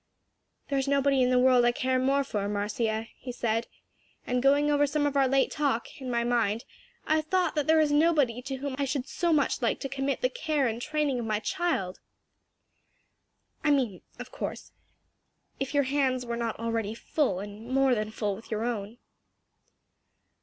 "There's 0.69 0.87
nobody 0.87 1.21
in 1.21 1.29
the 1.29 1.37
world 1.37 1.63
I 1.63 1.71
care 1.71 1.99
more 1.99 2.23
for, 2.23 2.49
Marcia," 2.49 3.05
he 3.19 3.31
said, 3.31 3.67
"and 4.25 4.41
going 4.41 4.71
over 4.71 4.87
some 4.87 5.05
of 5.05 5.15
our 5.15 5.27
late 5.27 5.51
talk, 5.51 6.01
in 6.01 6.09
my 6.09 6.23
mind, 6.23 6.65
I 7.05 7.17
have 7.17 7.25
thought 7.25 7.53
there 7.53 7.79
is 7.79 7.91
nobody 7.91 8.41
to 8.41 8.55
whom 8.55 8.75
I 8.79 8.85
should 8.85 9.07
so 9.07 9.31
much 9.31 9.61
like 9.61 9.79
to 9.81 9.87
commit 9.89 10.21
the 10.21 10.29
care 10.29 10.65
and 10.65 10.81
training 10.81 11.19
of 11.19 11.27
my 11.27 11.37
child. 11.37 11.99
I 13.63 13.69
mean, 13.69 14.01
of 14.17 14.31
course, 14.31 14.71
if 15.59 15.75
your 15.75 15.83
hands 15.83 16.25
were 16.25 16.35
not 16.35 16.57
already 16.59 16.95
full 16.95 17.39
and 17.39 17.69
more 17.69 17.93
than 17.93 18.09
full 18.09 18.35
with 18.35 18.49
your 18.49 18.63
own." 18.63 18.97